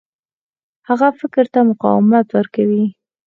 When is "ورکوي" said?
2.31-2.85